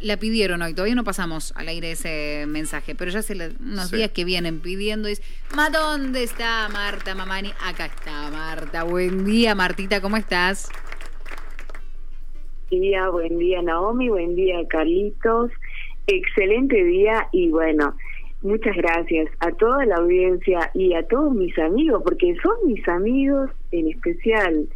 La 0.00 0.16
pidieron 0.18 0.62
hoy, 0.62 0.72
todavía 0.74 0.94
no 0.94 1.04
pasamos 1.04 1.52
al 1.56 1.68
aire 1.68 1.92
ese 1.92 2.44
mensaje, 2.46 2.94
pero 2.94 3.10
ya 3.10 3.20
hace 3.20 3.34
unos 3.60 3.90
días 3.90 4.10
que 4.10 4.24
vienen 4.24 4.60
pidiendo 4.60 5.08
es, 5.08 5.22
¿ma 5.54 5.70
dónde 5.70 6.22
está 6.22 6.68
Marta 6.72 7.14
Mamani? 7.14 7.52
Acá 7.62 7.86
está 7.86 8.30
Marta. 8.30 8.84
Buen 8.84 9.24
día, 9.24 9.54
Martita, 9.54 10.00
¿cómo 10.00 10.16
estás? 10.16 10.70
Día, 12.70 13.08
buen 13.08 13.38
día 13.38 13.62
Naomi, 13.62 14.08
buen 14.08 14.36
día 14.36 14.56
Carlitos. 14.68 15.50
Excelente 16.06 16.82
día 16.84 17.28
y 17.32 17.50
bueno, 17.50 17.96
muchas 18.42 18.76
gracias 18.76 19.28
a 19.40 19.52
toda 19.52 19.86
la 19.86 19.96
audiencia 19.96 20.70
y 20.74 20.94
a 20.94 21.06
todos 21.06 21.34
mis 21.34 21.58
amigos, 21.58 22.02
porque 22.04 22.36
son 22.42 22.54
mis 22.66 22.86
amigos 22.88 23.50
en 23.70 23.88
especial. 23.88 24.68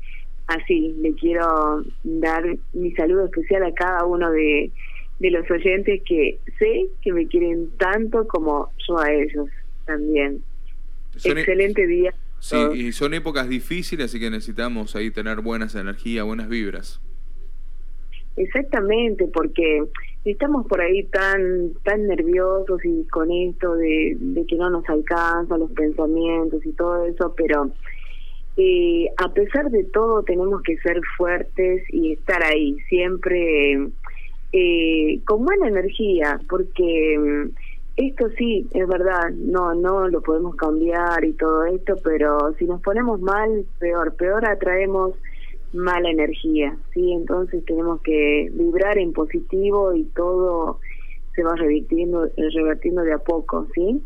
Así, 0.46 0.94
le 1.00 1.12
quiero 1.14 1.84
dar 2.04 2.44
mi 2.72 2.92
saludo 2.92 3.26
especial 3.26 3.64
a 3.64 3.74
cada 3.74 4.04
uno 4.06 4.30
de 4.30 4.70
de 5.18 5.30
los 5.30 5.50
oyentes 5.50 6.00
que 6.06 6.38
sé 6.58 6.86
que 7.02 7.12
me 7.12 7.26
quieren 7.26 7.70
tanto 7.78 8.26
como 8.28 8.70
yo 8.86 8.98
a 8.98 9.12
ellos 9.12 9.48
también. 9.84 10.42
E- 11.24 11.30
Excelente 11.30 11.86
día. 11.86 12.14
Sí, 12.40 12.56
y 12.74 12.92
son 12.92 13.14
épocas 13.14 13.48
difíciles, 13.48 14.06
así 14.06 14.20
que 14.20 14.30
necesitamos 14.30 14.94
ahí 14.94 15.10
tener 15.10 15.40
buenas 15.40 15.74
energías, 15.74 16.24
buenas 16.24 16.48
vibras. 16.48 17.00
Exactamente, 18.36 19.26
porque 19.26 19.82
estamos 20.24 20.64
por 20.68 20.80
ahí 20.80 21.02
tan 21.04 21.72
tan 21.82 22.06
nerviosos 22.06 22.84
y 22.84 23.04
con 23.08 23.32
esto 23.32 23.74
de, 23.74 24.16
de 24.20 24.46
que 24.46 24.54
no 24.54 24.70
nos 24.70 24.88
alcanzan 24.88 25.58
los 25.58 25.72
pensamientos 25.72 26.64
y 26.64 26.70
todo 26.72 27.04
eso, 27.06 27.34
pero 27.36 27.72
eh, 28.56 29.06
a 29.16 29.32
pesar 29.32 29.70
de 29.70 29.82
todo 29.84 30.22
tenemos 30.22 30.62
que 30.62 30.76
ser 30.78 31.00
fuertes 31.16 31.82
y 31.90 32.12
estar 32.12 32.44
ahí, 32.44 32.76
siempre 32.88 33.88
eh, 34.52 35.20
con 35.26 35.44
buena 35.44 35.68
energía, 35.68 36.40
porque 36.48 37.18
mm, 37.18 37.50
esto 37.96 38.28
sí, 38.38 38.66
es 38.72 38.86
verdad, 38.86 39.30
no, 39.34 39.74
no 39.74 40.08
lo 40.08 40.22
podemos 40.22 40.54
cambiar 40.56 41.24
y 41.24 41.32
todo 41.32 41.64
esto, 41.64 41.96
pero 42.02 42.54
si 42.58 42.64
nos 42.64 42.80
ponemos 42.80 43.20
mal, 43.20 43.66
peor, 43.78 44.14
peor 44.14 44.46
atraemos 44.46 45.14
mala 45.72 46.10
energía, 46.10 46.76
¿sí? 46.94 47.12
Entonces 47.12 47.64
tenemos 47.64 48.00
que 48.02 48.50
vibrar 48.52 48.98
en 48.98 49.12
positivo 49.12 49.92
y 49.94 50.04
todo 50.04 50.78
se 51.34 51.42
va 51.42 51.54
revirtiendo, 51.56 52.28
revertiendo 52.54 53.02
de 53.02 53.12
a 53.12 53.18
poco, 53.18 53.66
¿sí? 53.74 54.00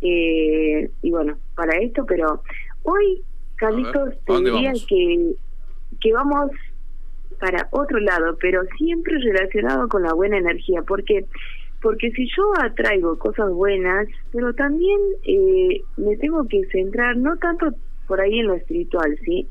Eh, 0.00 0.90
y 1.02 1.10
bueno, 1.10 1.36
para 1.56 1.78
esto, 1.78 2.04
pero 2.06 2.42
hoy, 2.82 3.22
Carlitos, 3.56 4.14
te 4.26 4.38
diría 4.38 4.72
que, 4.86 5.34
que 6.00 6.12
vamos 6.12 6.50
para 7.40 7.68
otro 7.70 7.98
lado, 8.00 8.36
pero 8.40 8.62
siempre 8.78 9.18
relacionado 9.18 9.88
con 9.88 10.02
la 10.02 10.14
buena 10.14 10.38
energía, 10.38 10.82
porque 10.82 11.26
porque 11.84 12.10
si 12.12 12.26
yo 12.34 12.44
atraigo 12.62 13.18
cosas 13.18 13.52
buenas, 13.52 14.08
pero 14.32 14.54
también 14.54 14.98
eh, 15.22 15.82
me 15.98 16.16
tengo 16.16 16.48
que 16.48 16.64
centrar 16.72 17.14
no 17.18 17.36
tanto 17.36 17.74
por 18.08 18.22
ahí 18.22 18.38
en 18.38 18.46
lo 18.46 18.54
espiritual, 18.54 19.18
¿sí? 19.22 19.46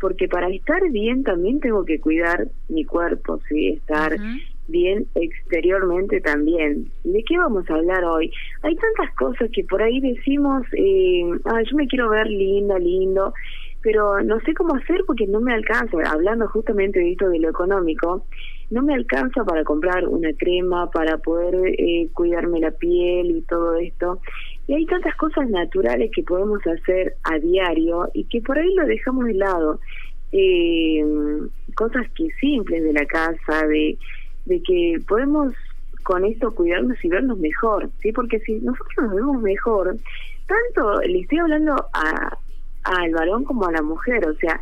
Porque 0.00 0.28
para 0.28 0.48
estar 0.48 0.80
bien 0.90 1.24
también 1.24 1.58
tengo 1.58 1.84
que 1.84 1.98
cuidar 1.98 2.46
mi 2.68 2.84
cuerpo, 2.84 3.40
¿sí? 3.48 3.70
Estar 3.70 4.16
bien 4.68 5.06
exteriormente 5.16 6.20
también. 6.20 6.90
¿De 7.02 7.24
qué 7.24 7.36
vamos 7.36 7.68
a 7.68 7.74
hablar 7.74 8.04
hoy? 8.04 8.30
Hay 8.62 8.76
tantas 8.76 9.12
cosas 9.16 9.50
que 9.52 9.64
por 9.64 9.82
ahí 9.82 10.00
decimos, 10.00 10.62
eh, 10.76 11.24
ah, 11.46 11.62
yo 11.68 11.76
me 11.76 11.88
quiero 11.88 12.10
ver 12.10 12.28
linda, 12.28 12.78
lindo, 12.78 13.34
pero 13.82 14.22
no 14.22 14.40
sé 14.40 14.54
cómo 14.54 14.74
hacer 14.76 15.02
porque 15.06 15.26
no 15.26 15.40
me 15.40 15.52
alcanza, 15.52 15.96
hablando 16.06 16.48
justamente 16.48 17.00
de 17.00 17.12
esto 17.12 17.28
de 17.28 17.38
lo 17.38 17.50
económico, 17.50 18.24
no 18.70 18.82
me 18.82 18.94
alcanza 18.94 19.44
para 19.44 19.64
comprar 19.64 20.06
una 20.08 20.32
crema, 20.32 20.90
para 20.90 21.18
poder 21.18 21.54
eh, 21.78 22.08
cuidarme 22.14 22.60
la 22.60 22.70
piel 22.70 23.30
y 23.36 23.42
todo 23.42 23.76
esto. 23.76 24.20
Y 24.66 24.74
hay 24.74 24.86
tantas 24.86 25.14
cosas 25.16 25.48
naturales 25.50 26.10
que 26.14 26.22
podemos 26.22 26.60
hacer 26.66 27.14
a 27.24 27.38
diario 27.38 28.08
y 28.14 28.24
que 28.24 28.40
por 28.40 28.58
ahí 28.58 28.72
lo 28.74 28.86
dejamos 28.86 29.26
de 29.26 29.34
lado. 29.34 29.80
Eh, 30.32 31.04
cosas 31.74 32.06
que 32.14 32.28
simples 32.40 32.82
de 32.82 32.92
la 32.94 33.04
casa, 33.04 33.66
de, 33.66 33.98
de 34.46 34.62
que 34.62 34.98
podemos 35.06 35.52
con 36.02 36.24
esto 36.24 36.54
cuidarnos 36.54 36.96
y 37.04 37.08
vernos 37.08 37.38
mejor, 37.38 37.90
¿sí? 38.00 38.12
Porque 38.12 38.40
si 38.40 38.54
nosotros 38.54 38.96
nos 38.98 39.14
vemos 39.14 39.42
mejor, 39.42 39.96
tanto 40.46 41.00
le 41.02 41.20
estoy 41.20 41.38
hablando 41.38 41.74
a, 41.92 42.38
al 42.84 43.12
varón 43.12 43.44
como 43.44 43.66
a 43.66 43.72
la 43.72 43.82
mujer, 43.82 44.26
o 44.26 44.34
sea, 44.36 44.60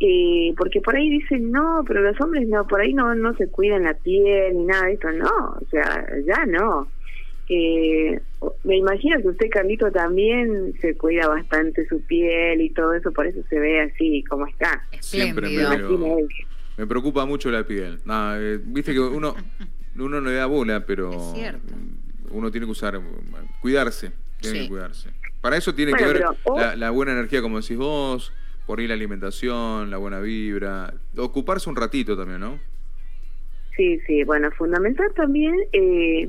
eh, 0.00 0.54
porque 0.56 0.80
por 0.80 0.96
ahí 0.96 1.10
dicen, 1.10 1.52
no, 1.52 1.84
pero 1.86 2.00
los 2.00 2.20
hombres 2.20 2.48
no, 2.48 2.66
por 2.66 2.80
ahí 2.80 2.94
no, 2.94 3.14
no 3.14 3.34
se 3.36 3.48
cuidan 3.48 3.84
la 3.84 3.94
piel 3.94 4.56
ni 4.56 4.64
nada 4.64 4.86
de 4.86 4.94
esto, 4.94 5.12
no, 5.12 5.58
o 5.60 5.66
sea, 5.70 6.06
ya 6.26 6.46
no. 6.46 6.88
Eh, 7.52 8.20
me 8.64 8.76
imagino 8.76 9.20
que 9.20 9.28
usted, 9.28 9.50
Carlito, 9.50 9.90
también 9.90 10.72
se 10.80 10.96
cuida 10.96 11.26
bastante 11.26 11.86
su 11.88 12.00
piel 12.02 12.60
y 12.60 12.70
todo 12.70 12.94
eso, 12.94 13.12
por 13.12 13.26
eso 13.26 13.40
se 13.50 13.58
ve 13.58 13.82
así 13.82 14.24
como 14.28 14.46
está. 14.46 14.86
Siempre 15.00 15.48
me, 15.48 16.28
me 16.76 16.86
preocupa 16.86 17.26
mucho 17.26 17.50
la 17.50 17.64
piel. 17.64 17.98
Eh, 18.08 18.58
viste 18.62 18.92
que 18.92 19.00
uno, 19.00 19.34
uno 19.96 20.20
no 20.20 20.30
le 20.30 20.36
da 20.36 20.46
bola, 20.46 20.86
pero 20.86 21.10
uno 22.30 22.50
tiene 22.50 22.66
que 22.66 22.72
usar, 22.72 22.98
cuidarse, 23.60 24.12
tiene 24.40 24.60
que 24.60 24.68
cuidarse. 24.68 25.10
Para 25.40 25.56
eso 25.56 25.74
tiene 25.74 25.92
que 25.92 26.04
ver 26.04 26.24
la, 26.76 26.90
buena 26.90 27.12
energía, 27.12 27.40
como 27.40 27.60
decís 27.60 27.76
vos, 27.76 28.32
por 28.66 28.80
ir 28.80 28.88
la 28.88 28.94
alimentación, 28.94 29.90
la 29.90 29.96
buena 29.96 30.20
vibra, 30.20 30.92
ocuparse 31.16 31.70
un 31.70 31.76
ratito 31.76 32.16
también, 32.16 32.40
¿no? 32.40 32.58
Sí, 33.76 33.98
sí, 34.06 34.24
bueno, 34.24 34.50
fundamental 34.52 35.10
también 35.14 35.54
eh, 35.72 36.28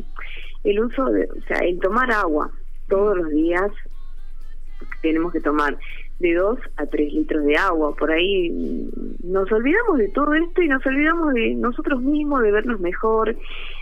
el 0.63 0.79
uso 0.79 1.05
de, 1.05 1.25
o 1.25 1.41
sea, 1.47 1.57
el 1.59 1.79
tomar 1.79 2.11
agua 2.11 2.51
todos 2.87 3.17
los 3.17 3.29
días, 3.29 3.71
tenemos 5.01 5.33
que 5.33 5.41
tomar 5.41 5.77
de 6.19 6.35
2 6.35 6.59
a 6.77 6.85
3 6.85 7.13
litros 7.13 7.45
de 7.45 7.57
agua. 7.57 7.95
Por 7.95 8.11
ahí 8.11 8.49
nos 9.23 9.51
olvidamos 9.51 9.97
de 9.97 10.07
todo 10.09 10.33
esto 10.33 10.61
y 10.61 10.67
nos 10.67 10.85
olvidamos 10.85 11.33
de 11.33 11.55
nosotros 11.55 12.01
mismos, 12.01 12.43
de 12.43 12.51
vernos 12.51 12.79
mejor, 12.79 13.35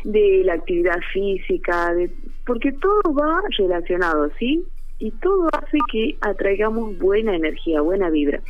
de 0.03 0.41
la 0.45 0.53
actividad 0.53 0.99
física, 1.13 1.93
de 1.93 2.11
porque 2.45 2.71
todo 2.71 3.13
va 3.13 3.41
relacionado, 3.57 4.31
¿sí? 4.39 4.65
Y 4.99 5.11
todo 5.11 5.49
hace 5.53 5.77
que 5.91 6.17
atraigamos 6.21 6.97
buena 6.99 7.35
energía, 7.35 7.81
buena 7.81 8.09
vibra. 8.09 8.41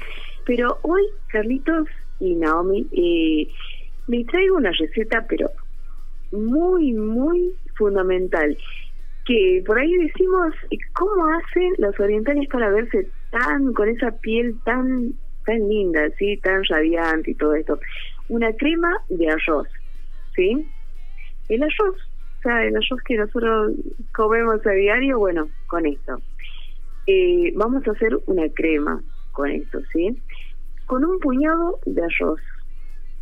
Pero 0.45 0.79
hoy, 0.81 1.03
Carlitos 1.27 1.87
y 2.19 2.33
Naomi, 2.35 2.87
eh, 2.91 3.47
me 4.07 4.23
traigo 4.25 4.57
una 4.57 4.71
receta, 4.71 5.25
pero 5.29 5.49
muy, 6.31 6.93
muy 6.93 7.53
fundamental, 7.77 8.57
que 9.25 9.63
por 9.65 9.77
ahí 9.77 9.93
decimos, 9.93 10.53
¿cómo 10.93 11.27
hacen 11.27 11.73
los 11.77 11.99
orientales 11.99 12.47
para 12.49 12.71
verse 12.71 13.07
tan, 13.31 13.73
con 13.73 13.89
esa 13.89 14.11
piel 14.11 14.55
tan, 14.65 15.13
tan 15.45 15.69
linda, 15.69 16.09
¿sí? 16.17 16.37
tan 16.37 16.63
radiante 16.65 17.31
y 17.31 17.35
todo 17.35 17.53
esto? 17.53 17.79
Una 18.27 18.51
crema 18.53 18.91
de 19.09 19.29
arroz, 19.29 19.67
¿sí? 20.35 20.65
El 21.47 21.63
arroz, 21.63 22.08
o 22.39 22.41
sea, 22.41 22.65
el 22.65 22.75
arroz 22.75 23.01
que 23.05 23.17
nosotros 23.17 23.73
comemos 24.15 24.65
a 24.65 24.71
diario, 24.71 25.19
bueno, 25.19 25.49
con 25.67 25.85
esto. 25.85 26.21
Eh, 27.05 27.51
vamos 27.55 27.85
a 27.85 27.91
hacer 27.91 28.17
una 28.27 28.47
crema 28.49 29.01
con 29.33 29.51
esto, 29.51 29.79
¿sí? 29.91 30.17
Con 30.85 31.03
un 31.03 31.19
puñado 31.19 31.79
de 31.85 32.01
arroz. 32.01 32.39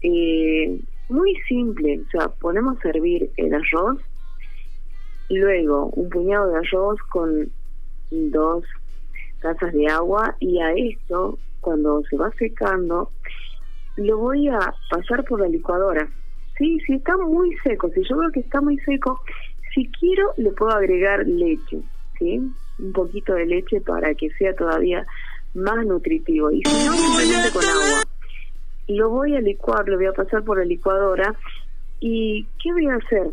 Eh, 0.03 0.79
muy 1.09 1.35
simple, 1.47 2.01
o 2.05 2.09
sea, 2.11 2.27
ponemos 2.27 2.77
a 2.85 2.89
hervir 2.89 3.31
el 3.37 3.55
arroz, 3.55 3.99
luego 5.29 5.87
un 5.87 6.09
puñado 6.09 6.51
de 6.51 6.57
arroz 6.59 6.99
con 7.09 7.49
dos 8.11 8.65
tazas 9.41 9.73
de 9.73 9.87
agua 9.87 10.35
y 10.39 10.59
a 10.59 10.73
esto, 10.73 11.39
cuando 11.61 12.03
se 12.09 12.17
va 12.17 12.31
secando, 12.37 13.09
lo 13.95 14.19
voy 14.19 14.47
a 14.47 14.59
pasar 14.91 15.25
por 15.25 15.41
la 15.41 15.47
licuadora. 15.47 16.07
Sí, 16.57 16.79
si 16.85 16.93
está 16.93 17.15
muy 17.17 17.55
seco, 17.63 17.89
si 17.89 18.01
yo 18.03 18.17
veo 18.17 18.31
que 18.31 18.39
está 18.39 18.61
muy 18.61 18.77
seco, 18.79 19.21
si 19.73 19.87
quiero 19.99 20.33
le 20.37 20.51
puedo 20.51 20.71
agregar 20.71 21.25
leche, 21.27 21.79
¿sí? 22.17 22.41
un 22.79 22.93
poquito 22.93 23.33
de 23.33 23.45
leche 23.45 23.81
para 23.81 24.13
que 24.13 24.29
sea 24.31 24.55
todavía 24.55 25.05
más 25.53 25.85
nutritivo. 25.85 26.51
Y 26.51 26.61
si 26.65 26.87
no, 26.87 26.93
simplemente 26.93 27.51
con 27.51 27.63
agua. 27.63 28.03
Lo 28.87 29.09
voy 29.09 29.35
a 29.35 29.41
licuar, 29.41 29.87
lo 29.87 29.97
voy 29.97 30.05
a 30.05 30.13
pasar 30.13 30.43
por 30.43 30.57
la 30.59 30.65
licuadora. 30.65 31.35
¿Y 31.99 32.45
qué 32.61 32.71
voy 32.71 32.87
a 32.87 32.95
hacer? 32.95 33.31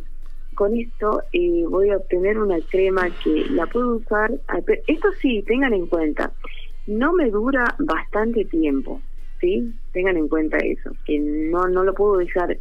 Con 0.55 0.77
esto 0.77 1.23
eh, 1.33 1.65
voy 1.69 1.91
a 1.91 1.97
obtener 1.97 2.39
una 2.39 2.59
crema 2.71 3.09
que 3.23 3.47
la 3.51 3.67
puedo 3.67 3.97
usar. 3.97 4.33
Esto 4.87 5.09
sí, 5.21 5.43
tengan 5.47 5.75
en 5.75 5.87
cuenta, 5.87 6.33
no 6.87 7.13
me 7.13 7.31
dura 7.31 7.75
bastante 7.79 8.45
tiempo, 8.45 9.01
¿sí? 9.41 9.75
Tengan 9.93 10.17
en 10.17 10.29
cuenta 10.29 10.57
eso, 10.59 10.93
que 11.05 11.19
no, 11.19 11.67
no 11.69 11.83
lo 11.83 11.93
puedo 11.95 12.19
dejar 12.19 12.57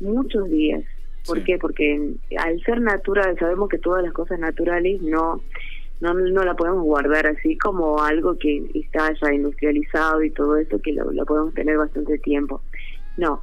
muchos 0.00 0.48
días. 0.50 0.84
¿Por 1.26 1.42
qué? 1.42 1.58
Porque 1.58 2.14
al 2.38 2.60
ser 2.62 2.80
natural, 2.80 3.36
sabemos 3.38 3.68
que 3.68 3.78
todas 3.78 4.02
las 4.02 4.12
cosas 4.12 4.38
naturales 4.38 5.02
no 5.02 5.40
no, 6.00 6.12
no 6.14 6.44
la 6.44 6.54
podemos 6.54 6.84
guardar 6.84 7.26
así 7.26 7.56
como 7.56 8.02
algo 8.02 8.36
que 8.38 8.64
está 8.74 9.12
ya 9.20 9.32
industrializado 9.32 10.22
y 10.22 10.30
todo 10.30 10.56
esto 10.56 10.78
que 10.78 10.92
lo, 10.92 11.24
podemos 11.24 11.54
tener 11.54 11.78
bastante 11.78 12.18
tiempo. 12.18 12.60
No, 13.16 13.40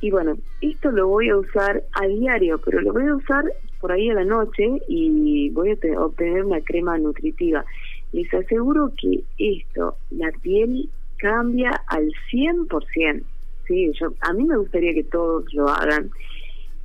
Y 0.00 0.10
bueno, 0.10 0.38
esto 0.62 0.90
lo 0.90 1.08
voy 1.08 1.28
a 1.28 1.36
usar 1.36 1.82
a 1.92 2.06
diario, 2.06 2.58
pero 2.64 2.80
lo 2.80 2.92
voy 2.92 3.06
a 3.06 3.16
usar 3.16 3.44
por 3.80 3.92
ahí 3.92 4.08
a 4.08 4.14
la 4.14 4.24
noche 4.24 4.80
y 4.88 5.50
voy 5.50 5.70
a 5.70 6.00
obtener 6.00 6.44
una 6.44 6.60
crema 6.62 6.96
nutritiva. 6.96 7.64
Les 8.12 8.32
aseguro 8.32 8.92
que 8.96 9.22
esto, 9.38 9.96
la 10.10 10.32
piel 10.42 10.88
cambia 11.18 11.82
al 11.86 12.10
100%. 12.32 13.22
Sí, 13.70 13.92
yo, 14.00 14.12
a 14.22 14.32
mí 14.32 14.42
me 14.42 14.56
gustaría 14.56 14.92
que 14.92 15.04
todos 15.04 15.44
lo 15.54 15.68
hagan 15.68 16.10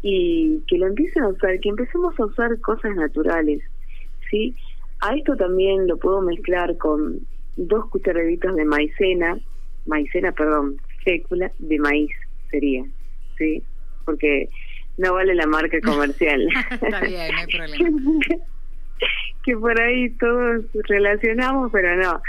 y 0.03 0.59
que 0.67 0.77
lo 0.77 0.85
empiecen 0.85 1.23
a 1.23 1.29
usar, 1.29 1.59
que 1.59 1.69
empecemos 1.69 2.13
a 2.19 2.25
usar 2.25 2.61
cosas 2.61 2.95
naturales. 2.95 3.59
¿sí? 4.29 4.53
A 5.01 5.15
esto 5.15 5.35
también 5.35 5.87
lo 5.87 5.97
puedo 5.97 6.21
mezclar 6.21 6.77
con 6.77 7.21
dos 7.57 7.89
cucharaditas 7.89 8.55
de 8.55 8.65
maicena, 8.65 9.39
maicena, 9.87 10.31
perdón, 10.31 10.77
fécula 11.03 11.51
de 11.57 11.79
maíz 11.79 12.11
sería, 12.51 12.83
¿sí? 13.39 13.63
Porque 14.05 14.47
no 14.99 15.15
vale 15.15 15.33
la 15.33 15.47
marca 15.47 15.81
comercial. 15.81 16.47
Está 16.69 17.01
bien, 17.01 17.31
no 17.33 17.39
hay 17.39 17.47
problema. 17.47 18.19
que, 19.43 19.57
por 19.57 19.81
ahí 19.81 20.11
todos 20.11 20.65
relacionamos, 20.87 21.71
pero 21.71 21.95
no. 21.95 22.21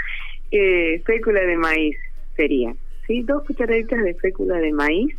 Eh, 0.49 0.99
fécula 1.05 1.41
de 1.41 1.57
maíz 1.57 1.95
sería, 2.35 2.73
¿sí? 3.07 3.23
Dos 3.23 3.43
cucharaditas 3.45 4.03
de 4.03 4.13
fécula 4.13 4.57
de 4.57 4.71
maíz 4.73 5.15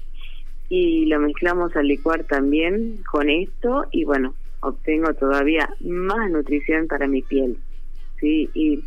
y 0.69 1.07
lo 1.07 1.19
mezclamos 1.19 1.75
al 1.77 1.89
licuar 1.89 2.25
también 2.25 2.99
con 3.11 3.29
esto 3.31 3.87
y 3.91 4.05
bueno, 4.05 4.35
obtengo 4.61 5.15
todavía 5.15 5.69
más 5.81 6.31
nutrición 6.31 6.87
para 6.87 7.07
mi 7.07 7.23
piel, 7.23 7.57
¿sí? 8.21 8.51
Y 8.55 8.85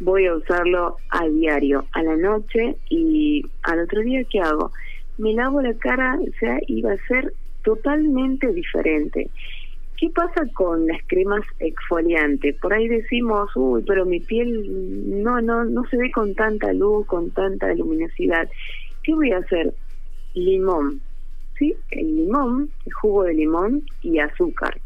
voy 0.00 0.26
a 0.26 0.34
usarlo 0.34 0.96
a 1.10 1.28
diario, 1.28 1.86
a 1.92 2.02
la 2.02 2.16
noche 2.16 2.76
y 2.88 3.44
al 3.62 3.80
otro 3.80 4.02
día, 4.02 4.24
¿qué 4.24 4.40
hago? 4.40 4.72
Me 5.18 5.32
lavo 5.32 5.62
la 5.62 5.74
cara, 5.74 6.18
o 6.20 6.38
sea, 6.40 6.58
iba 6.66 6.92
a 6.92 7.06
ser 7.06 7.32
totalmente 7.62 8.52
diferente. 8.52 9.30
¿Qué 10.02 10.10
pasa 10.10 10.44
con 10.54 10.88
las 10.88 11.00
cremas 11.06 11.42
exfoliantes? 11.60 12.56
Por 12.56 12.74
ahí 12.74 12.88
decimos, 12.88 13.50
uy, 13.54 13.84
pero 13.86 14.04
mi 14.04 14.18
piel 14.18 15.22
no, 15.22 15.40
no, 15.40 15.64
no 15.64 15.84
se 15.90 15.96
ve 15.96 16.10
con 16.10 16.34
tanta 16.34 16.72
luz, 16.72 17.06
con 17.06 17.30
tanta 17.30 17.72
luminosidad. 17.72 18.48
¿Qué 19.04 19.14
voy 19.14 19.30
a 19.30 19.38
hacer? 19.38 19.72
Limón, 20.34 21.00
¿sí? 21.56 21.76
El 21.92 22.16
limón, 22.16 22.70
el 22.84 22.92
jugo 22.94 23.22
de 23.22 23.34
limón 23.34 23.84
y 24.02 24.18
azúcar. 24.18 24.80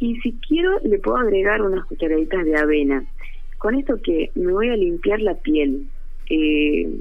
Y 0.00 0.20
si 0.20 0.32
quiero, 0.46 0.80
le 0.80 0.98
puedo 0.98 1.16
agregar 1.16 1.62
unas 1.62 1.86
cucharaditas 1.86 2.44
de 2.44 2.58
avena. 2.58 3.06
Con 3.56 3.74
esto 3.74 3.96
que 4.02 4.32
me 4.34 4.52
voy 4.52 4.68
a 4.68 4.76
limpiar 4.76 5.18
la 5.22 5.36
piel, 5.36 5.86
eh, 6.28 7.00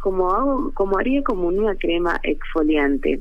como 0.00 0.32
hago, 0.32 0.72
como 0.74 0.98
haría 0.98 1.22
como 1.22 1.46
una 1.46 1.76
crema 1.76 2.18
exfoliante. 2.24 3.20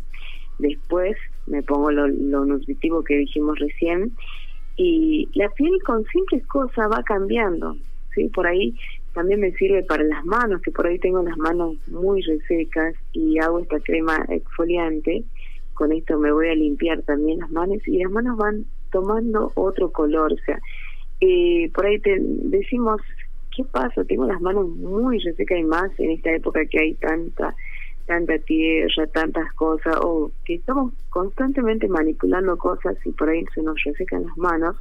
Después 0.57 1.15
me 1.47 1.61
pongo 1.63 1.91
lo, 1.91 2.07
nutritivo 2.45 3.03
que 3.03 3.17
dijimos 3.17 3.59
recién 3.59 4.11
y 4.77 5.29
la 5.33 5.49
piel 5.49 5.71
con 5.85 6.03
simples 6.05 6.45
cosas 6.47 6.89
va 6.91 7.03
cambiando. 7.03 7.75
¿sí? 8.15 8.29
Por 8.29 8.47
ahí 8.47 8.75
también 9.13 9.39
me 9.39 9.51
sirve 9.53 9.83
para 9.83 10.03
las 10.03 10.25
manos, 10.25 10.61
que 10.61 10.71
por 10.71 10.87
ahí 10.87 10.97
tengo 10.99 11.21
las 11.21 11.37
manos 11.37 11.75
muy 11.87 12.21
resecas 12.21 12.95
y 13.11 13.39
hago 13.39 13.59
esta 13.59 13.79
crema 13.79 14.25
exfoliante. 14.29 15.23
Con 15.73 15.91
esto 15.91 16.17
me 16.17 16.31
voy 16.31 16.49
a 16.49 16.55
limpiar 16.55 17.01
también 17.03 17.39
las 17.39 17.51
manos 17.51 17.87
y 17.87 18.01
las 18.01 18.11
manos 18.11 18.37
van 18.37 18.65
tomando 18.91 19.51
otro 19.55 19.91
color. 19.91 20.33
O 20.33 20.37
sea, 20.45 20.59
eh, 21.21 21.69
por 21.73 21.85
ahí 21.85 21.99
te 21.99 22.17
decimos, 22.19 23.01
¿qué 23.55 23.63
pasa? 23.63 24.03
Tengo 24.05 24.25
las 24.25 24.41
manos 24.41 24.67
muy 24.69 25.19
resecas 25.19 25.59
y 25.59 25.63
más 25.63 25.91
en 25.99 26.11
esta 26.11 26.33
época 26.33 26.65
que 26.65 26.79
hay 26.79 26.93
tanta 26.95 27.55
tanta 28.05 28.37
tierra, 28.39 29.07
tantas 29.07 29.51
cosas, 29.53 29.97
o 30.01 30.31
que 30.45 30.55
estamos 30.55 30.93
constantemente 31.09 31.87
manipulando 31.87 32.57
cosas 32.57 32.95
y 33.05 33.11
por 33.11 33.29
ahí 33.29 33.45
se 33.53 33.61
nos 33.61 33.81
resecan 33.83 34.25
las 34.25 34.37
manos. 34.37 34.75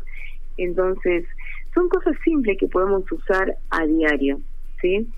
Entonces, 0.56 1.24
son 1.74 1.88
cosas 1.88 2.14
simples 2.24 2.58
que 2.58 2.68
podemos 2.68 3.10
usar 3.10 3.56
a 3.70 3.86
diario, 3.86 4.40
¿sí? 4.80 5.08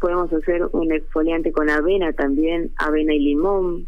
Podemos 0.00 0.32
hacer 0.32 0.66
un 0.72 0.92
exfoliante 0.92 1.52
con 1.52 1.68
avena 1.68 2.12
también, 2.12 2.70
avena 2.78 3.14
y 3.14 3.18
limón, 3.18 3.86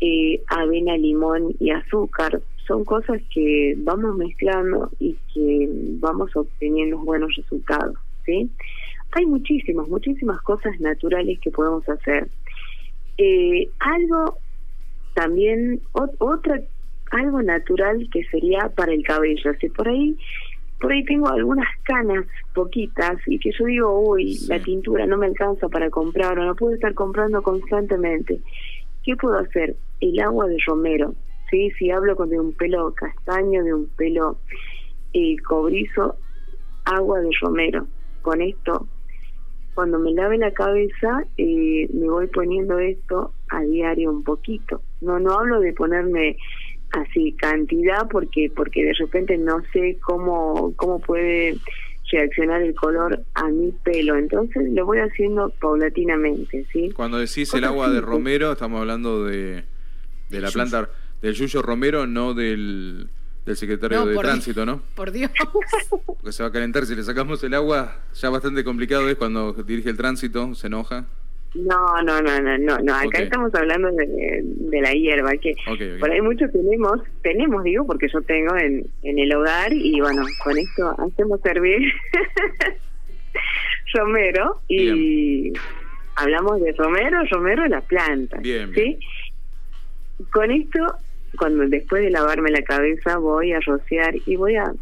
eh, 0.00 0.42
avena, 0.48 0.96
limón 0.96 1.54
y 1.58 1.70
azúcar. 1.70 2.42
Son 2.66 2.84
cosas 2.84 3.22
que 3.32 3.74
vamos 3.78 4.16
mezclando 4.16 4.90
y 4.98 5.16
que 5.32 5.68
vamos 6.00 6.36
obteniendo 6.36 6.98
buenos 6.98 7.34
resultados, 7.34 7.96
¿sí? 8.26 8.50
Hay 9.12 9.24
muchísimas, 9.24 9.88
muchísimas 9.88 10.42
cosas 10.42 10.78
naturales 10.80 11.38
que 11.40 11.50
podemos 11.50 11.88
hacer. 11.88 12.28
Eh, 13.18 13.68
algo 13.80 14.38
también, 15.14 15.80
otra, 15.92 16.60
algo 17.10 17.42
natural 17.42 18.08
que 18.12 18.24
sería 18.24 18.70
para 18.74 18.92
el 18.92 19.02
cabello. 19.02 19.52
Si 19.60 19.68
por 19.68 19.88
ahí 19.88 20.16
por 20.80 20.92
ahí 20.92 21.04
tengo 21.04 21.28
algunas 21.28 21.66
canas 21.82 22.24
poquitas 22.54 23.16
y 23.26 23.38
que 23.38 23.50
yo 23.50 23.64
digo, 23.66 24.00
uy, 24.00 24.38
la 24.48 24.62
tintura 24.62 25.06
no 25.06 25.18
me 25.18 25.26
alcanza 25.26 25.68
para 25.68 25.90
comprar 25.90 26.38
o 26.38 26.44
no 26.44 26.54
puedo 26.54 26.74
estar 26.74 26.94
comprando 26.94 27.42
constantemente. 27.42 28.40
¿Qué 29.02 29.16
puedo 29.16 29.38
hacer? 29.38 29.74
El 30.00 30.20
agua 30.20 30.46
de 30.46 30.56
romero. 30.66 31.14
¿sí? 31.50 31.70
Si 31.78 31.90
hablo 31.90 32.14
con 32.14 32.30
de 32.30 32.38
un 32.38 32.52
pelo 32.52 32.94
castaño, 32.94 33.64
de 33.64 33.74
un 33.74 33.88
pelo 33.88 34.38
eh, 35.12 35.36
cobrizo, 35.38 36.14
agua 36.84 37.20
de 37.20 37.30
romero. 37.40 37.86
Con 38.22 38.40
esto, 38.40 38.86
cuando 39.78 40.00
me 40.00 40.10
lave 40.10 40.38
la 40.38 40.50
cabeza, 40.50 41.22
eh, 41.36 41.88
me 41.94 42.08
voy 42.10 42.26
poniendo 42.26 42.80
esto 42.80 43.32
a 43.48 43.60
diario 43.60 44.10
un 44.10 44.24
poquito. 44.24 44.82
No, 45.00 45.20
no 45.20 45.38
hablo 45.38 45.60
de 45.60 45.72
ponerme 45.72 46.36
así 46.90 47.30
cantidad 47.34 48.08
porque 48.10 48.50
porque 48.56 48.84
de 48.84 48.92
repente 48.94 49.38
no 49.38 49.62
sé 49.72 49.96
cómo 50.04 50.72
cómo 50.74 50.98
puede 50.98 51.58
reaccionar 52.10 52.60
el 52.62 52.74
color 52.74 53.22
a 53.34 53.46
mi 53.50 53.70
pelo. 53.70 54.16
Entonces 54.16 54.68
lo 54.72 54.84
voy 54.84 54.98
haciendo 54.98 55.50
paulatinamente 55.60 56.66
sí 56.72 56.90
cuando 56.90 57.18
decís 57.18 57.54
el 57.54 57.62
agua 57.62 57.88
de 57.88 58.00
romero 58.00 58.50
estamos 58.50 58.80
hablando 58.80 59.26
de 59.26 59.62
de 60.28 60.40
la 60.40 60.50
planta 60.50 60.90
del 61.22 61.34
yuyo 61.34 61.62
romero 61.62 62.04
no 62.04 62.34
del 62.34 63.06
del 63.48 63.56
secretario 63.56 64.06
de 64.06 64.16
tránsito, 64.16 64.64
¿no? 64.64 64.82
Por 64.94 65.10
Dios. 65.10 65.30
Porque 66.06 66.32
se 66.32 66.42
va 66.42 66.50
a 66.50 66.52
calentar. 66.52 66.86
Si 66.86 66.94
le 66.94 67.02
sacamos 67.02 67.42
el 67.42 67.54
agua, 67.54 67.96
ya 68.14 68.30
bastante 68.30 68.62
complicado 68.62 69.08
es 69.08 69.16
cuando 69.16 69.52
dirige 69.52 69.90
el 69.90 69.96
tránsito, 69.96 70.54
se 70.54 70.66
enoja. 70.66 71.06
No, 71.54 72.02
no, 72.02 72.20
no, 72.20 72.40
no, 72.40 72.58
no, 72.58 72.78
no. 72.78 72.94
Acá 72.94 73.22
estamos 73.22 73.54
hablando 73.54 73.90
de, 73.92 74.42
de, 74.44 74.80
la 74.82 74.92
hierba, 74.92 75.32
que 75.32 75.54
por 75.98 76.10
ahí 76.10 76.20
mucho 76.20 76.44
tenemos, 76.50 77.00
tenemos, 77.22 77.64
digo, 77.64 77.86
porque 77.86 78.06
yo 78.12 78.20
tengo 78.20 78.54
en, 78.56 78.86
en 79.02 79.18
el 79.18 79.34
hogar 79.34 79.72
y 79.72 79.98
bueno, 79.98 80.24
con 80.44 80.58
esto 80.58 80.94
hacemos 80.98 81.40
servir 81.40 81.90
romero 83.94 84.60
y 84.68 85.54
hablamos 86.16 86.60
de 86.60 86.72
romero, 86.72 87.24
romero 87.30 87.66
la 87.66 87.80
planta, 87.80 88.38
bien, 88.40 88.74
¿sí? 88.74 88.98
Con 90.30 90.50
esto, 90.50 90.80
cuando 91.36 91.66
después 91.68 92.02
de 92.02 92.10
lavarme 92.10 92.50
la 92.50 92.62
cabeza 92.62 93.18
voy 93.18 93.52
a 93.52 93.60
rociar 93.60 94.14
y 94.26 94.36
voy 94.36 94.56
a 94.56 94.72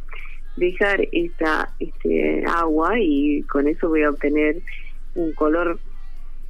dejar 0.56 1.06
esta 1.12 1.72
este 1.80 2.44
agua 2.46 2.98
y 2.98 3.42
con 3.42 3.68
eso 3.68 3.88
voy 3.88 4.02
a 4.02 4.10
obtener 4.10 4.56
un 5.14 5.32
color 5.32 5.78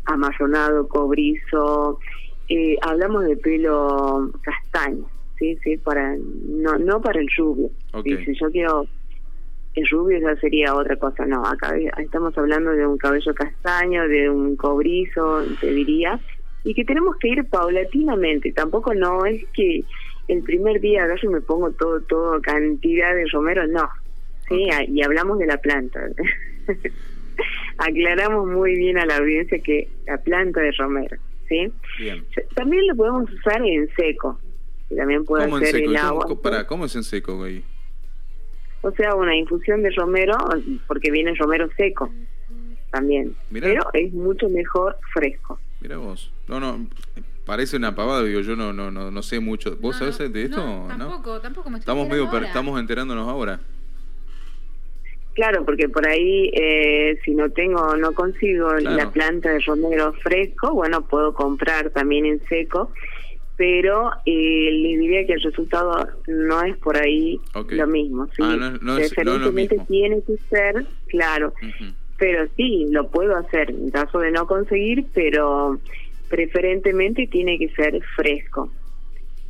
amazonado, 0.05 0.89
cobrizo, 0.89 1.99
eh, 2.49 2.77
hablamos 2.83 3.25
de 3.25 3.37
pelo 3.37 4.31
castaño, 4.43 5.07
sí, 5.39 5.57
sí, 5.63 5.77
para 5.77 6.17
no 6.17 6.79
no 6.79 7.01
para 7.01 7.21
el 7.21 7.29
rubio. 7.37 7.71
Si 8.03 8.35
yo 8.39 8.51
quiero 8.51 8.87
el 9.75 9.87
rubio 9.89 10.19
ya 10.19 10.35
sería 10.41 10.75
otra 10.75 10.97
cosa, 10.97 11.27
no, 11.27 11.45
acá 11.45 11.75
estamos 11.99 12.37
hablando 12.39 12.71
de 12.71 12.87
un 12.87 12.97
cabello 12.97 13.35
castaño, 13.35 14.09
de 14.09 14.31
un 14.31 14.57
cobrizo, 14.57 15.43
te 15.61 15.71
diría, 15.71 16.19
y 16.67 16.75
que 16.75 16.85
tenemos 16.85 17.17
que 17.19 17.29
ir 17.29 17.45
paulatinamente, 17.45 18.51
tampoco 18.53 18.93
no 18.93 19.25
es 19.25 19.45
que 19.55 19.85
el 20.27 20.43
primer 20.43 20.81
día 20.81 21.05
agarro 21.05 21.31
y 21.31 21.35
me 21.35 21.41
pongo 21.41 21.71
todo, 21.71 22.01
todo 22.01 22.43
cantidad 22.43 23.15
de 23.15 23.25
romero, 23.29 23.69
no, 23.69 23.89
sí, 24.49 24.67
y 24.89 25.03
hablamos 25.03 25.39
de 25.39 25.47
la 25.47 25.59
planta. 25.59 26.01
aclaramos 27.79 28.49
muy 28.49 28.75
bien 28.77 28.99
a 28.99 29.07
la 29.07 29.19
audiencia 29.19 29.61
que 29.61 29.89
la 30.09 30.19
planta 30.19 30.61
de 30.61 30.73
romero, 30.73 31.17
¿sí? 31.49 31.73
También 32.57 32.89
lo 32.89 32.97
podemos 32.97 33.31
usar 33.31 33.65
en 33.65 33.89
seco. 33.95 34.41
También 34.95 35.25
puede 35.25 35.49
ser 35.67 35.83
el 35.83 35.97
agua. 35.97 36.27
para, 36.43 36.67
¿Cómo 36.67 36.87
es 36.87 36.97
en 36.97 37.05
seco, 37.05 37.37
güey? 37.37 37.63
O 38.83 38.91
sea, 38.91 39.15
una 39.15 39.37
infusión 39.37 39.83
de 39.83 39.91
romero, 39.91 40.37
porque 40.89 41.13
viene 41.13 41.33
romero 41.37 41.69
seco 41.77 42.11
también. 42.91 43.37
Pero 43.53 43.85
es 43.93 44.13
mucho 44.13 44.49
mejor 44.49 44.97
fresco. 45.13 45.61
Mira 45.87 45.99
vos. 45.99 46.33
No, 46.49 46.59
no, 46.59 46.85
parece 47.45 47.77
una 47.77 47.95
pavada, 47.95 48.25
digo, 48.25 48.41
yo 48.41 48.57
no 48.57 48.73
no 48.73 48.91
no, 48.91 49.13
no 49.13 49.23
sé 49.23 49.39
mucho. 49.39 49.77
¿Vos 49.77 49.95
sabés 49.95 50.19
de 50.33 50.43
esto? 50.43 50.57
No, 50.57 50.89
tampoco, 50.89 51.41
tampoco 51.41 51.71
me 51.71 51.79
estamos 51.79 52.09
medio 52.09 52.29
estamos 52.43 52.81
enterándonos 52.81 53.29
ahora. 53.29 53.61
Claro, 55.35 55.65
porque 55.65 55.89
por 55.89 56.09
ahí 56.09 56.51
eh, 56.55 57.21
si 57.25 57.37
no 57.37 57.51
tengo, 57.51 57.97
no 57.97 58.15
consigo 58.15 58.75
la 58.81 59.13
planta 59.13 59.51
de 59.51 59.61
romero 59.61 60.13
fresco, 60.15 60.73
bueno, 60.73 61.07
puedo 61.07 61.35
comprar 61.35 61.91
también 61.91 62.27
en 62.27 62.45
seco. 62.49 62.91
pero 63.57 64.11
eh, 64.27 64.71
les 64.73 64.99
diría 64.99 65.25
que 65.25 65.35
el 65.35 65.43
resultado 65.43 66.05
no 66.27 66.63
es 66.65 66.77
por 66.79 66.97
ahí 66.97 67.39
lo 67.69 67.87
mismo. 67.87 68.27
¿sí? 68.35 68.43
Ah, 68.43 68.57
no, 68.83 68.99
es, 68.99 69.17
lo 69.25 69.53
mismo. 69.53 69.87
tiene 69.87 70.21
que 70.23 70.37
ser, 70.51 70.85
claro, 71.07 71.55
pero 72.19 72.47
sí, 72.57 72.87
lo 72.91 73.09
puedo 73.09 73.37
hacer 73.37 73.71
en 73.71 73.91
caso 73.91 74.19
de 74.19 74.31
no 74.31 74.47
conseguir, 74.47 75.07
pero 75.13 75.79
preferentemente 76.29 77.27
tiene 77.27 77.59
que 77.59 77.69
ser 77.71 78.01
fresco. 78.17 78.71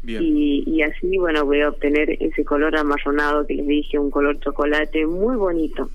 Y, 0.06 0.62
y 0.66 0.82
así, 0.82 1.18
bueno, 1.18 1.44
voy 1.44 1.62
a 1.62 1.70
obtener 1.70 2.10
ese 2.22 2.44
color 2.44 2.76
amarronado 2.76 3.44
que 3.44 3.54
les 3.54 3.66
dije, 3.66 3.98
un 3.98 4.12
color 4.12 4.38
chocolate 4.38 5.04
muy 5.04 5.36
bonito. 5.36 5.90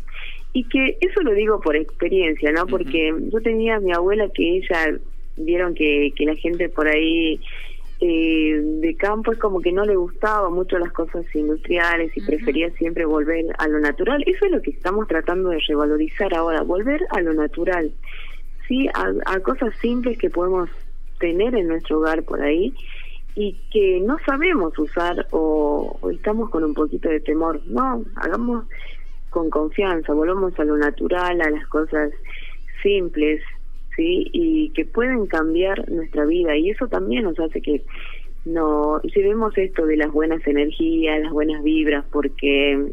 Y 0.51 0.65
que 0.65 0.97
eso 0.99 1.21
lo 1.21 1.33
digo 1.33 1.61
por 1.61 1.77
experiencia, 1.77 2.51
¿no? 2.51 2.67
Porque 2.67 3.13
yo 3.31 3.41
tenía 3.41 3.77
a 3.77 3.79
mi 3.79 3.93
abuela 3.93 4.27
que 4.33 4.57
ella, 4.57 4.97
vieron 5.37 5.73
que, 5.73 6.11
que 6.13 6.25
la 6.25 6.35
gente 6.35 6.67
por 6.67 6.89
ahí 6.89 7.39
eh, 8.03 8.59
de 8.63 8.95
campo 8.95 9.31
es 9.31 9.37
como 9.37 9.61
que 9.61 9.71
no 9.71 9.85
le 9.85 9.95
gustaba 9.95 10.49
mucho 10.49 10.79
las 10.79 10.91
cosas 10.91 11.23
industriales 11.35 12.11
y 12.17 12.21
prefería 12.21 12.71
siempre 12.71 13.05
volver 13.05 13.45
a 13.59 13.67
lo 13.67 13.79
natural. 13.79 14.23
Eso 14.25 14.45
es 14.45 14.51
lo 14.51 14.59
que 14.63 14.71
estamos 14.71 15.07
tratando 15.07 15.49
de 15.49 15.59
revalorizar 15.67 16.33
ahora, 16.33 16.63
volver 16.63 17.05
a 17.11 17.21
lo 17.21 17.35
natural, 17.35 17.93
sí, 18.67 18.89
a, 18.95 19.39
cosas 19.41 19.75
simples 19.79 20.17
que 20.17 20.31
podemos 20.31 20.67
tener 21.19 21.53
en 21.53 21.67
nuestro 21.67 21.99
hogar 21.99 22.23
por 22.23 22.41
ahí 22.41 22.73
y 23.35 23.55
que 23.71 24.01
no 24.03 24.17
sabemos 24.25 24.77
usar 24.79 25.27
o, 25.29 25.95
o 26.01 26.09
estamos 26.09 26.49
con 26.49 26.63
un 26.63 26.73
poquito 26.73 27.07
de 27.07 27.19
temor. 27.19 27.61
No, 27.67 28.03
hagamos 28.15 28.65
con 29.29 29.51
confianza, 29.51 30.11
volvamos 30.13 30.59
a 30.59 30.63
lo 30.63 30.75
natural, 30.75 31.39
a 31.39 31.51
las 31.51 31.67
cosas 31.67 32.11
simples, 32.81 33.43
¿sí? 34.01 34.29
Y 34.33 34.69
que 34.71 34.85
pueden 34.85 35.27
cambiar 35.27 35.89
nuestra 35.91 36.25
vida 36.25 36.57
y 36.57 36.71
eso 36.71 36.87
también 36.87 37.23
nos 37.23 37.39
hace 37.39 37.61
que 37.61 37.83
no 38.45 38.99
llevemos 39.01 39.55
esto 39.57 39.85
de 39.85 39.97
las 39.97 40.11
buenas 40.11 40.45
energías, 40.47 41.21
las 41.21 41.31
buenas 41.31 41.61
vibras, 41.63 42.03
porque 42.11 42.91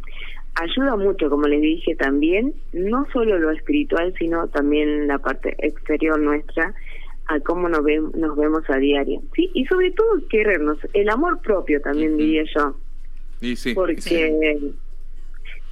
ayuda 0.55 0.97
mucho, 0.97 1.31
como 1.31 1.47
les 1.47 1.62
dije 1.62 1.95
también, 1.95 2.53
no 2.75 3.07
solo 3.12 3.38
lo 3.38 3.50
espiritual, 3.50 4.12
sino 4.19 4.49
también 4.49 5.09
la 5.09 5.19
parte 5.19 5.57
exterior 5.67 6.21
nuestra, 6.21 6.75
a 7.29 7.41
cómo 7.41 7.69
nos, 7.69 7.83
ve, 7.83 8.03
nos 8.15 8.37
vemos 8.37 8.69
a 8.69 8.77
diario. 8.77 9.23
Sí, 9.35 9.50
y 9.55 9.65
sobre 9.65 9.91
todo 9.93 10.07
querernos, 10.29 10.79
el 10.93 11.09
amor 11.09 11.41
propio 11.41 11.81
también 11.81 12.19
diría 12.19 12.45
yo. 12.55 12.77
Y 13.41 13.57
sí, 13.57 13.73
porque 13.73 14.75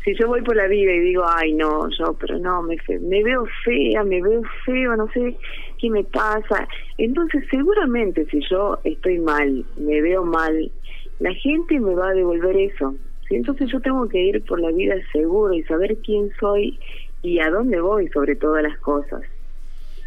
si 0.07 0.15
yo 0.15 0.29
voy 0.29 0.41
por 0.43 0.55
la 0.55 0.69
vida 0.69 0.93
y 0.93 1.01
digo, 1.01 1.25
ay, 1.29 1.53
no, 1.53 1.89
yo, 1.99 2.17
pero 2.21 2.39
no, 2.39 2.63
me, 2.63 2.77
me 3.01 3.25
veo 3.25 3.45
fea, 3.65 4.05
me 4.05 4.23
veo 4.23 4.41
feo, 4.65 4.95
no 4.95 5.11
sé 5.11 5.37
qué 5.81 5.91
me 5.91 6.05
pasa. 6.05 6.69
Entonces, 6.97 7.45
seguramente 7.51 8.25
si 8.27 8.41
yo 8.49 8.79
estoy 8.85 9.19
mal, 9.19 9.65
me 9.77 10.01
veo 10.01 10.25
mal, 10.25 10.71
la 11.19 11.35
gente 11.35 11.81
me 11.81 11.93
va 11.97 12.11
a 12.11 12.15
devolver 12.15 12.57
eso. 12.57 12.95
Entonces 13.31 13.69
yo 13.73 13.81
tengo 13.81 14.09
que 14.09 14.23
ir 14.23 14.45
por 14.45 14.61
la 14.61 14.71
vida 14.71 14.95
seguro 15.11 15.53
y 15.53 15.65
saber 15.65 15.97
quién 16.05 16.31
soy 16.39 16.79
y 17.23 17.41
a 17.41 17.51
dónde 17.51 17.81
voy 17.81 18.07
sobre 18.11 18.37
todas 18.37 18.63
las 18.63 18.79
cosas. 18.79 19.23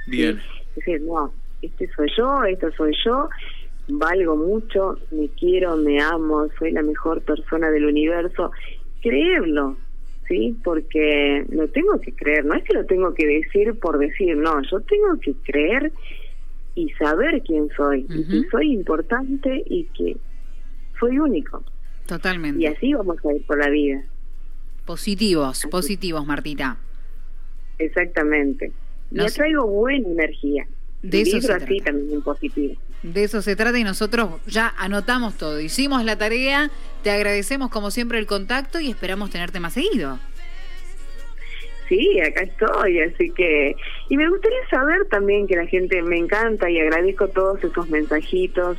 Bien. 0.08 0.40
Es 0.70 0.76
decir, 0.76 1.02
no, 1.02 1.34
este 1.62 1.90
soy 1.90 2.10
yo, 2.18 2.46
esto 2.46 2.72
soy 2.72 2.96
yo, 3.04 3.28
valgo 3.90 4.38
mucho, 4.38 4.98
me 5.12 5.28
quiero, 5.38 5.76
me 5.76 6.02
amo, 6.02 6.48
soy 6.58 6.72
la 6.72 6.84
mejor 6.84 7.22
persona 7.24 7.70
del 7.70 7.86
universo. 7.86 8.54
Creerlo, 9.02 9.76
¿sí? 10.30 10.56
Porque 10.64 11.44
lo 11.50 11.68
tengo 11.68 12.00
que 12.00 12.14
creer, 12.14 12.46
no 12.46 12.54
es 12.54 12.64
que 12.64 12.74
lo 12.74 12.86
tengo 12.86 13.14
que 13.14 13.26
decir 13.26 13.78
por 13.80 13.98
decir, 13.98 14.38
no, 14.38 14.62
yo 14.62 14.80
tengo 14.82 15.20
que 15.20 15.34
creer 15.44 15.92
y 16.76 16.90
saber 16.92 17.42
quién 17.42 17.68
soy, 17.76 18.06
y 18.08 18.24
que 18.24 18.50
soy 18.50 18.72
importante 18.72 19.64
y 19.66 19.86
que 19.86 20.16
soy 20.98 21.20
único. 21.20 21.62
Totalmente. 22.06 22.62
Y 22.62 22.68
así 22.68 22.94
vamos 22.94 23.18
a 23.26 23.34
ir 23.34 23.46
por 23.46 23.60
la 23.60 23.70
vida. 23.70 24.02
Positivos, 24.86 25.68
positivos, 25.70 26.26
Martita. 26.26 26.78
Exactamente. 27.78 28.72
Y 29.12 29.20
atraigo 29.22 29.68
buena 29.68 30.08
energía. 30.08 30.68
De 31.02 31.22
eso 31.22 31.42
se 31.42 31.54
así 31.54 31.80
también 31.80 32.22
positivo. 32.22 32.76
De 33.04 33.24
eso 33.24 33.42
se 33.42 33.56
trata 33.56 33.78
y 33.80 33.84
nosotros 33.84 34.42
ya 34.46 34.74
anotamos 34.78 35.38
todo. 35.38 35.60
Hicimos 35.60 36.04
la 36.04 36.18
tarea, 36.18 36.70
te 37.04 37.12
agradecemos 37.12 37.70
como 37.70 37.92
siempre 37.92 38.20
el 38.20 38.26
contacto 38.26 38.80
y 38.80 38.90
esperamos 38.90 39.30
tenerte 39.30 39.60
más 39.60 39.74
seguido. 39.74 40.20
Sí, 41.88 42.20
acá 42.20 42.42
estoy, 42.42 43.00
así 43.00 43.32
que... 43.32 43.76
Y 44.10 44.18
me 44.18 44.30
gustaría 44.30 44.60
saber 44.70 45.06
también 45.10 45.48
que 45.48 45.56
la 45.56 45.66
gente 45.66 46.02
me 46.04 46.18
encanta 46.18 46.70
y 46.70 46.80
agradezco 46.80 47.30
todos 47.30 47.64
esos 47.64 47.90
mensajitos. 47.90 48.78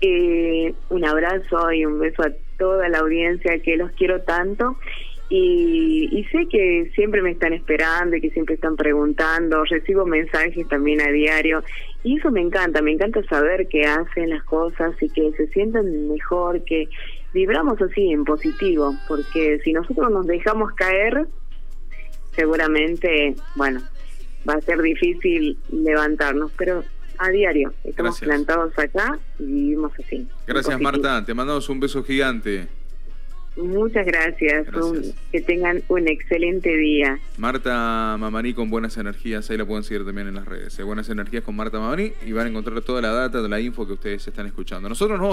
Eh, 0.00 0.74
un 0.90 1.04
abrazo 1.04 1.72
y 1.72 1.86
un 1.86 1.98
beso 1.98 2.22
a 2.22 2.30
toda 2.58 2.88
la 2.88 2.98
audiencia 2.98 3.58
que 3.60 3.76
los 3.76 3.90
quiero 3.92 4.22
tanto 4.22 4.76
y, 5.34 6.26
sé 6.30 6.46
que 6.46 6.90
siempre 6.94 7.22
me 7.22 7.30
están 7.30 7.54
esperando 7.54 8.16
y 8.16 8.20
que 8.20 8.30
siempre 8.30 8.54
están 8.54 8.76
preguntando, 8.76 9.64
recibo 9.64 10.04
mensajes 10.04 10.68
también 10.68 11.00
a 11.00 11.10
diario 11.10 11.64
y 12.04 12.18
eso 12.18 12.30
me 12.30 12.40
encanta, 12.40 12.82
me 12.82 12.92
encanta 12.92 13.22
saber 13.24 13.68
que 13.68 13.84
hacen 13.84 14.30
las 14.30 14.42
cosas 14.44 14.94
y 15.00 15.08
que 15.08 15.32
se 15.32 15.46
sienten 15.48 16.08
mejor, 16.08 16.64
que 16.64 16.88
vibramos 17.32 17.80
así 17.80 18.10
en 18.10 18.24
positivo, 18.24 18.94
porque 19.06 19.60
si 19.62 19.72
nosotros 19.72 20.10
nos 20.10 20.26
dejamos 20.26 20.72
caer, 20.72 21.26
seguramente, 22.34 23.36
bueno, 23.54 23.80
va 24.48 24.54
a 24.54 24.60
ser 24.60 24.82
difícil 24.82 25.58
levantarnos, 25.70 26.50
pero 26.56 26.82
a 27.18 27.28
diario 27.28 27.72
estamos 27.84 28.18
plantados 28.18 28.76
acá 28.78 29.18
y 29.38 29.44
vivimos 29.44 29.92
así. 30.04 30.26
Gracias 30.46 30.80
Marta, 30.80 31.24
te 31.24 31.34
mandamos 31.34 31.68
un 31.68 31.78
beso 31.78 32.02
gigante. 32.02 32.68
Muchas 33.56 34.06
gracias. 34.06 34.66
que 35.30 35.40
tengan 35.40 35.82
un 35.88 36.08
excelente 36.08 36.74
día. 36.76 37.18
Marta 37.36 38.16
Mamani 38.18 38.54
con 38.54 38.70
Buenas 38.70 38.96
Energías, 38.96 39.50
ahí 39.50 39.56
la 39.56 39.66
pueden 39.66 39.84
seguir 39.84 40.04
también 40.04 40.28
en 40.28 40.34
las 40.34 40.46
redes. 40.46 40.78
¿eh? 40.78 40.82
Buenas 40.82 41.08
Energías 41.08 41.44
con 41.44 41.56
Marta 41.56 41.78
Mamani 41.78 42.12
y 42.26 42.32
van 42.32 42.46
a 42.46 42.50
encontrar 42.50 42.80
toda 42.82 43.02
la 43.02 43.12
data, 43.12 43.40
la 43.40 43.60
info 43.60 43.86
que 43.86 43.92
ustedes 43.94 44.26
están 44.26 44.46
escuchando. 44.46 44.88
Nosotros 44.88 45.18
nos 45.18 45.28